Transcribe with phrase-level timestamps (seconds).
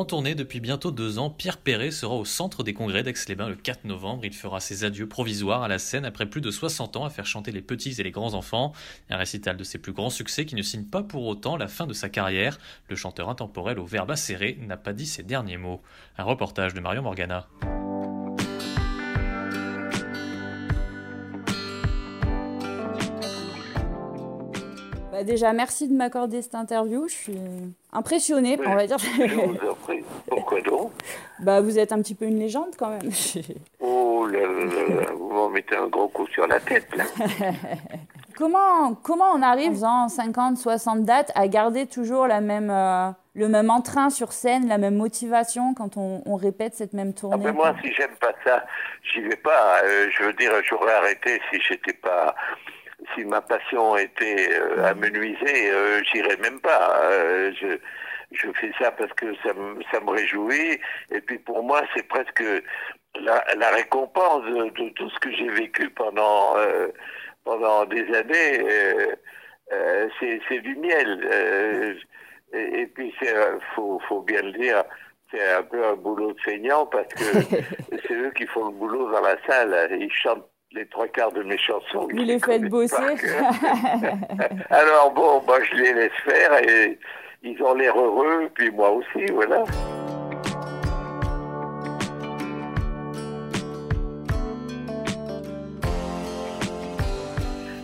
[0.00, 3.54] En tournée depuis bientôt deux ans, Pierre Perret sera au centre des congrès d'Aix-les-Bains le
[3.54, 4.24] 4 novembre.
[4.24, 7.26] Il fera ses adieux provisoires à la scène après plus de 60 ans à faire
[7.26, 8.72] chanter les petits et les grands enfants.
[9.10, 11.86] Un récital de ses plus grands succès qui ne signe pas pour autant la fin
[11.86, 12.58] de sa carrière.
[12.88, 15.82] Le chanteur intemporel au verbe acéré n'a pas dit ses derniers mots.
[16.16, 17.46] Un reportage de Marion Morgana.
[25.20, 27.06] Bah, déjà, merci de m'accorder cette interview.
[27.06, 27.38] Je suis
[27.92, 28.96] impressionnée, on va dire.
[28.98, 30.02] Je vous en prie.
[30.26, 30.92] Pourquoi donc?
[31.40, 33.10] Bah, vous êtes un petit peu une légende quand même.
[34.22, 37.04] Oh là là vous m'en mettez un gros coup sur la tête, là.
[38.36, 43.48] comment, comment on arrive en 50, 60 dates à garder toujours la même, euh, le
[43.48, 47.44] même entrain sur scène, la même motivation quand on, on répète cette même Ah tournée?
[47.44, 48.64] ben moi, si j'aime pas ça,
[49.02, 49.78] j'y vais pas.
[49.84, 52.34] Euh, je veux dire, j'aurais arrêté si j'étais pas...
[53.14, 57.00] Si ma passion était euh, à euh, j'irais même pas.
[57.02, 57.78] Euh, je,
[58.32, 60.80] je fais ça parce que ça me, ça me réjouit.
[61.10, 62.42] Et puis pour moi, c'est presque
[63.20, 66.88] la, la récompense de, de tout ce que j'ai vécu pendant, euh,
[67.44, 68.66] pendant des années.
[70.48, 71.96] C'est du miel.
[72.52, 73.14] Et, et puis,
[73.74, 74.82] faut, faut bien le dire,
[75.30, 77.24] c'est un peu un boulot de feignant parce que
[78.06, 79.96] c'est eux qui font le boulot dans la salle.
[79.98, 82.08] Ils chantent les trois quarts de mes chansons.
[82.10, 82.96] Vous les faites bosser.
[84.70, 86.98] Alors bon, moi je les laisse faire et
[87.42, 89.64] ils ont l'air heureux, puis moi aussi, voilà.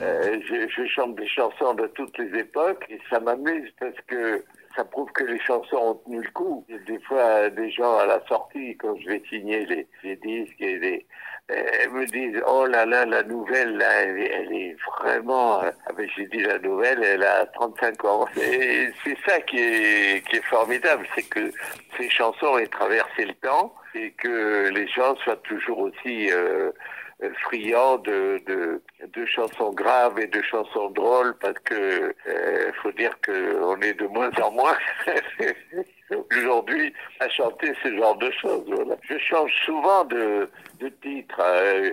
[0.00, 4.44] Euh, je, je chante des chansons de toutes les époques et ça m'amuse parce que
[4.76, 6.64] ça prouve que les chansons ont tenu le coup.
[6.86, 10.78] Des fois, des gens à la sortie, quand je vais signer les, les disques, et
[10.78, 11.06] les,
[11.50, 15.62] euh, me disent Oh là là, la nouvelle, là, elle, est- vraiment.
[15.62, 18.26] euh, Ah ben, j'ai dit la nouvelle, elle a 35 ans.
[18.40, 21.50] Et c'est ça qui est, qui est formidable, c'est que
[21.96, 26.30] ces chansons aient traversé le temps et que les gens soient toujours aussi.
[26.32, 26.70] euh,
[27.24, 28.80] euh, friand de, de,
[29.12, 33.94] de chansons graves et de chansons drôles parce que euh, faut dire que on est
[33.94, 34.78] de moins en moins
[36.14, 38.64] aujourd'hui à chanter ce genre de choses.
[38.68, 38.96] Voilà.
[39.02, 40.48] Je change souvent de,
[40.80, 41.40] de titre.
[41.40, 41.90] Euh,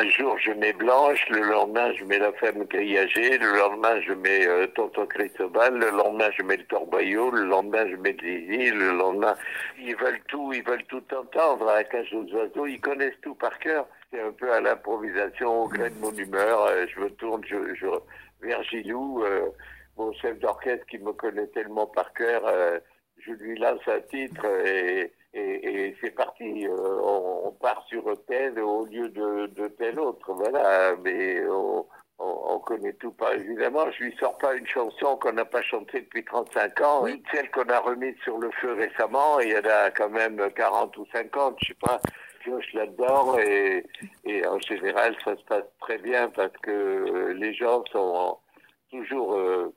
[0.00, 4.12] un jour je mets Blanche, le lendemain je mets La femme grillagée, le lendemain je
[4.12, 8.70] mets euh, Tonton Cristobal, le lendemain je mets le Torboyau, le lendemain je mets Zizi,
[8.70, 9.34] le lendemain
[9.78, 13.58] ils veulent tout, ils veulent tout entendre la cage aux oiseaux, ils connaissent tout par
[13.58, 13.86] cœur.
[14.12, 16.62] C'est un peu à l'improvisation, au gré de mon humeur.
[16.66, 17.56] Euh, je me tourne je,
[18.40, 19.48] vers Gilou, euh,
[19.96, 22.42] mon chef d'orchestre qui me connaît tellement par cœur.
[23.20, 26.66] Je lui lance un titre et, et, et c'est parti.
[26.66, 30.32] Euh, on, on part sur tel au lieu de, de tel autre.
[30.32, 31.86] Voilà, mais on,
[32.18, 33.34] on, on connaît tout pas.
[33.34, 37.00] Évidemment, je lui sors pas une chanson qu'on n'a pas chantée depuis 35 ans.
[37.02, 37.12] Oui.
[37.12, 40.50] Une celle qu'on a remise sur le feu récemment, il y en a quand même
[40.54, 42.00] 40 ou 50, je sais pas.
[42.40, 43.84] Pioche là-dedans et,
[44.24, 48.38] et en général, ça se passe très bien parce que les gens sont
[48.90, 49.74] toujours euh,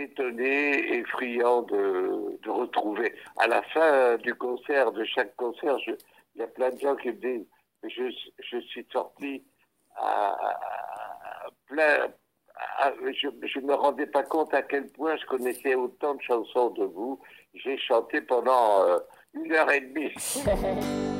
[0.00, 3.14] étonnés et friands de, de retrouver.
[3.38, 7.08] À la fin du concert, de chaque concert, il y a plein de gens qui
[7.08, 7.46] me disent
[7.88, 8.04] je,
[8.38, 9.42] je suis sorti
[9.96, 10.36] à,
[11.66, 12.08] plein.
[13.12, 16.84] je ne me rendais pas compte à quel point je connaissais autant de chansons de
[16.84, 17.20] vous.
[17.54, 18.98] J'ai chanté pendant euh,
[19.34, 20.12] une heure et demie.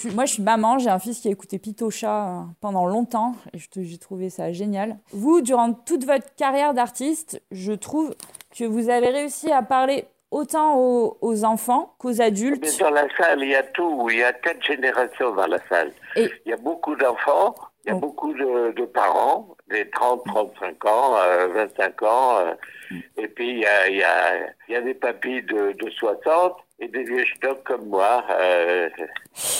[0.00, 3.34] suis- moi, je suis maman, j'ai un fils qui a écouté Pitocha euh, pendant longtemps
[3.54, 4.98] et j'ai trouvé ça génial.
[5.12, 8.14] Vous, durant toute votre carrière d'artiste, je trouve
[8.56, 12.78] que vous avez réussi à parler autant aux, aux enfants qu'aux Mais adultes.
[12.80, 14.08] dans la salle, il y a tout.
[14.10, 15.92] Il y a quatre générations dans la salle.
[16.16, 17.54] Et- Il y a beaucoup d'enfants,
[17.84, 18.00] il y a Oh.
[18.00, 21.14] beaucoup de, de parents, les 30, 35 ans,
[21.54, 22.36] 25 ans.
[23.16, 24.36] et puis, il y a, y, a,
[24.68, 28.88] y a des papis de, de 60 et des vieux stocks comme moi, euh,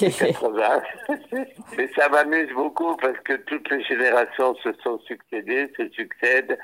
[0.00, 0.82] 80.
[1.76, 6.58] Mais ça m'amuse beaucoup parce que toutes les générations se sont succédées, se succèdent.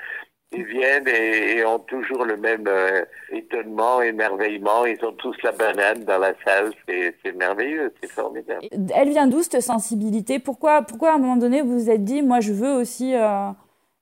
[0.51, 4.85] Ils viennent et, ont toujours le même euh, étonnement, émerveillement.
[4.85, 6.71] Ils ont tous la banane dans la salle.
[6.87, 8.65] C'est merveilleux, c'est formidable.
[8.71, 10.39] Elle vient d'où cette sensibilité?
[10.39, 13.49] Pourquoi, pourquoi à un moment donné vous vous êtes dit, moi je veux aussi euh,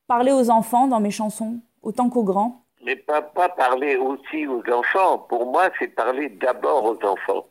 [0.08, 2.63] parler aux enfants dans mes chansons, autant qu'aux grands?
[2.86, 5.20] Mais pas, parler aussi aux enfants.
[5.30, 7.48] Pour moi, c'est parler d'abord aux enfants.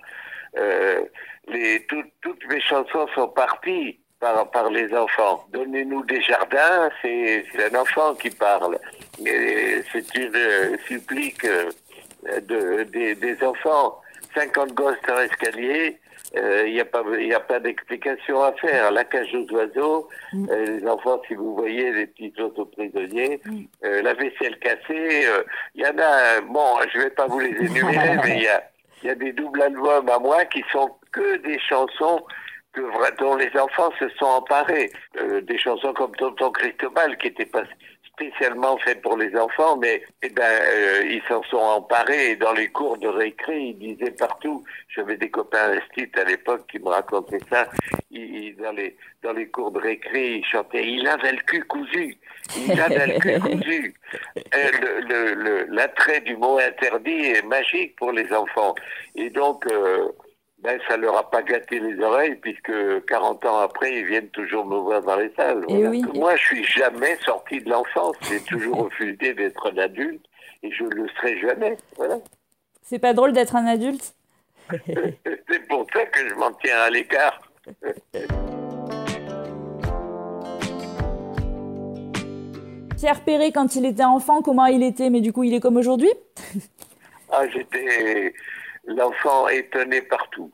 [0.59, 1.03] Euh,
[1.49, 1.87] les,
[2.21, 5.45] toutes mes chansons sont parties par, par les enfants.
[5.51, 8.79] Donnez-nous des jardins, c'est un enfant qui parle.
[9.17, 11.71] C'est une euh, supplique euh,
[12.43, 13.99] de, des, des enfants.
[14.35, 16.01] 50 gosses dans l'escalier,
[16.35, 18.91] il euh, n'y a pas, y a pas d'explication à faire.
[18.91, 20.49] La cage aux oiseaux, mm.
[20.51, 23.61] euh, les enfants, si vous voyez les petits auto-prisonniers, mm.
[23.85, 25.27] euh, la vaisselle cassée,
[25.75, 28.65] il y en a, bon, je vais pas vous les énumérer, mais il y a,
[29.05, 32.25] y a des doubles albums à moi qui sont que des chansons
[32.73, 32.81] que,
[33.19, 34.91] dont les enfants se sont emparés.
[35.43, 37.65] des chansons comme Tonton Cristobal, qui était pas
[38.15, 42.53] spécialement fait pour les enfants, mais eh ben, euh, ils s'en sont emparés et dans
[42.53, 46.89] les cours de récré, ils disaient partout, j'avais des copains instituts à l'époque qui me
[46.89, 47.69] racontaient ça,
[48.11, 52.17] ils, dans, les, dans les cours de récré, ils chantaient «Il avait le cul cousu!»
[52.57, 53.95] Il avait le cul cousu
[54.55, 58.75] euh, L'attrait du mot interdit est magique pour les enfants.
[59.15, 60.09] Et donc, euh,
[60.63, 62.73] ben, ça leur a pas gâté les oreilles puisque
[63.07, 65.65] 40 ans après, ils viennent toujours me voir dans les salles.
[65.69, 68.15] Eh Moi, je suis jamais sorti de l'enfance.
[68.29, 70.25] J'ai toujours refusé d'être un adulte
[70.63, 71.77] et je le serai jamais.
[71.97, 72.19] Voilà.
[72.83, 74.15] C'est pas drôle d'être un adulte?
[74.87, 77.43] C'est pour ça que je m'en tiens à l'écart.
[82.97, 85.11] Pierre Perret, quand il était enfant, comment il était?
[85.11, 86.13] Mais du coup, il est comme aujourd'hui?
[87.33, 88.33] Ah, j'étais
[88.85, 90.53] l'enfant étonné partout,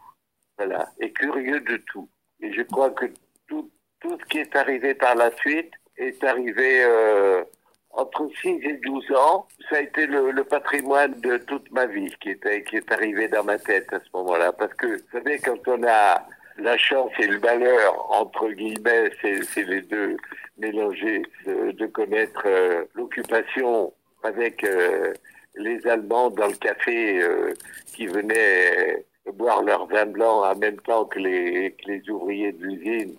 [0.56, 2.08] voilà, et curieux de tout.
[2.40, 3.06] Et je crois que
[3.46, 3.70] tout,
[4.02, 7.42] ce qui est arrivé par la suite est arrivé euh,
[7.90, 9.48] entre 6 et 12 ans.
[9.68, 13.92] Ça a été le, patrimoine de toute ma vie qui, est arrivé dans ma tête
[13.92, 14.52] à ce moment-là.
[14.52, 16.24] Parce que, vous savez, quand on a
[16.58, 20.16] la chance et le malheur, entre guillemets, c'est les deux
[20.58, 23.92] mélangés, de, de connaître euh, l'occupation
[24.22, 24.64] avec...
[24.64, 25.12] Euh,
[25.56, 27.52] les Allemands dans le café euh,
[27.94, 29.04] qui venaient
[29.34, 33.14] boire leur vin blanc en même temps que les, les ouvriers de l'usine,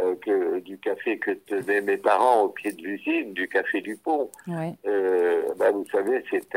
[0.00, 3.96] euh, que du café que tenaient mes parents au pied de l'usine, du café du
[3.96, 4.30] pont.
[4.86, 6.56] Euh, ben vous savez, c'est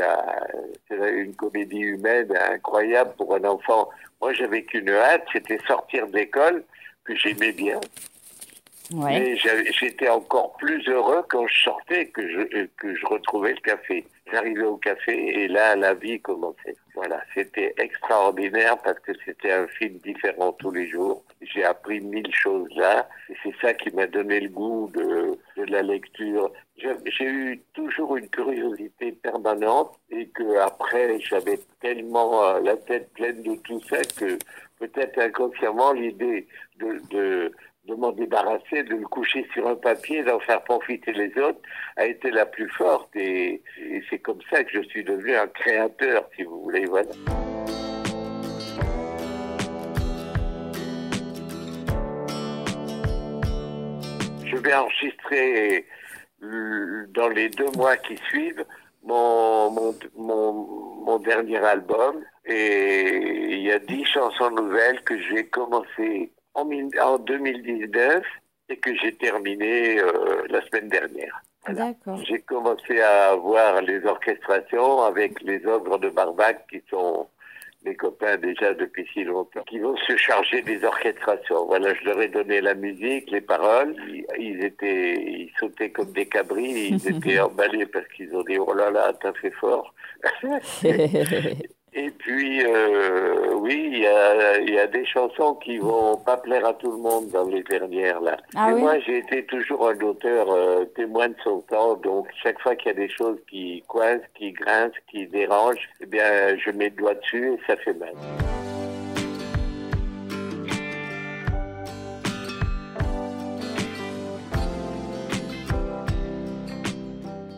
[0.90, 3.90] une comédie humaine incroyable pour un enfant.
[4.20, 6.64] Moi, j'avais qu'une hâte, c'était sortir d'école,
[7.04, 7.78] que j'aimais bien.
[8.92, 14.06] Mais j'étais encore plus heureux quand je sortais que je, que je retrouvais le café.
[14.30, 16.76] J'arrivais au café et là, la vie commençait.
[16.94, 21.22] Voilà, c'était extraordinaire parce que c'était un film différent tous les jours.
[21.42, 23.08] J'ai appris mille choses là
[23.42, 26.50] c'est ça qui m'a donné le goût de, de la lecture.
[26.76, 33.42] J'ai eu toujours une curiosité permanente et que après j'avais tellement euh, la tête pleine
[33.42, 34.38] de tout ça que
[34.78, 36.46] peut-être inconsciemment l'idée
[36.78, 37.52] de, de
[37.86, 41.60] de m'en débarrasser, de le coucher sur un papier, d'en faire profiter les autres,
[41.96, 43.14] a été la plus forte.
[43.14, 43.62] Et,
[44.10, 46.84] c'est comme ça que je suis devenu un créateur, si vous voulez.
[46.86, 47.10] Voilà.
[54.44, 55.86] Je vais enregistrer
[56.40, 58.64] dans les deux mois qui suivent
[59.04, 60.52] mon, mon, mon,
[61.04, 68.22] mon dernier album et il y a dix chansons nouvelles que j'ai commencé en, 2019
[68.68, 71.42] et que j'ai terminé euh, la semaine dernière.
[72.28, 77.26] J'ai commencé à voir les orchestrations avec les ogres de Barbac qui sont
[77.84, 81.66] mes copains déjà depuis si longtemps, qui vont se charger des orchestrations.
[81.66, 83.96] Voilà, je leur ai donné la musique, les paroles.
[84.38, 88.72] Ils, étaient, ils sautaient comme des cabris, ils étaient emballés parce qu'ils ont dit oh
[88.72, 89.92] là là, t'as fait fort.
[91.96, 96.64] Et puis, euh, oui, il y a, y a, des chansons qui vont pas plaire
[96.64, 98.36] à tout le monde dans les dernières, là.
[98.54, 102.60] Ah Et moi, j'ai été toujours un auteur euh, témoin de son temps, donc chaque
[102.60, 106.70] fois qu'il y a des choses qui coincent, qui grincent, qui dérangent, eh bien, je
[106.70, 108.12] mets le doigt dessus et ça fait mal.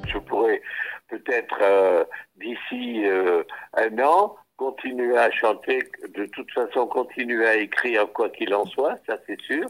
[0.07, 0.63] Je pourrais
[1.09, 2.05] peut-être euh,
[2.39, 3.43] d'ici euh,
[3.75, 8.97] un an continuer à chanter, de toute façon continuer à écrire quoi qu'il en soit,
[9.07, 9.67] ça c'est sûr.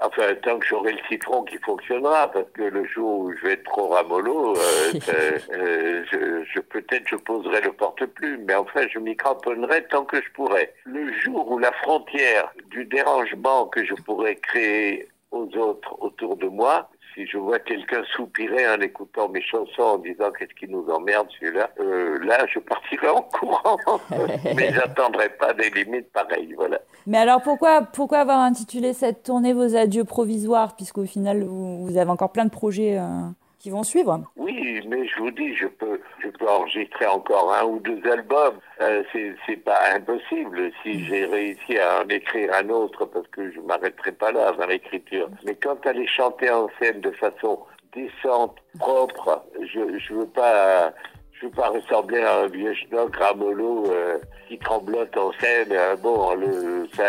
[0.00, 3.52] Enfin, tant que j'aurai le citron qui fonctionnera, parce que le jour où je vais
[3.52, 4.92] être trop ramollo, euh,
[5.52, 10.16] euh, je, je peut-être je poserai le porte-plume, mais enfin, je m'y cramponnerai tant que
[10.16, 10.72] je pourrai.
[10.84, 16.46] Le jour où la frontière du dérangement que je pourrais créer aux autres autour de
[16.46, 20.86] moi, si je vois quelqu'un soupirer en écoutant mes chansons en disant qu'est-ce qui nous
[20.88, 23.78] emmerde celui-là, euh, là je partirai en courant,
[24.56, 26.80] mais j'attendrai pas des limites pareilles, voilà.
[27.06, 31.96] Mais alors pourquoi, pourquoi avoir intitulé cette tournée vos adieux provisoires, puisqu'au final vous, vous
[31.96, 33.28] avez encore plein de projets euh,
[33.58, 34.20] qui vont suivre.
[34.36, 38.58] Oui, mais je vous dis, je peux, je peux enregistrer encore un ou deux albums.
[38.80, 43.60] Euh, c'est, pas impossible si j'ai réussi à en écrire un autre, parce que je
[43.60, 45.28] m'arrêterai pas là dans l'écriture.
[45.44, 47.60] Mais quant à les chanter en scène de façon
[47.94, 50.92] décente, propre, je, je veux pas,
[51.32, 55.68] je veux pas ressembler à un vieux schnock ramolo euh, qui tremblote en scène.
[55.70, 57.04] Euh, bon, le, ça,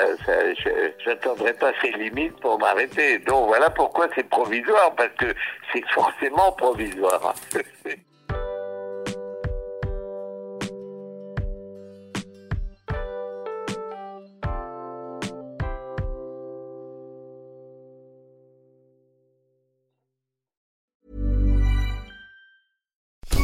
[1.03, 3.19] j'attendrai pas ces limites pour m'arrêter.
[3.19, 5.33] Donc voilà pourquoi c'est provisoire, parce que
[5.73, 7.33] c'est forcément provisoire.